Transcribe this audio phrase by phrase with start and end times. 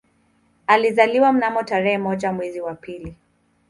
[0.67, 3.15] Alizaliwa mnamo tarehe moja mwezi wa pili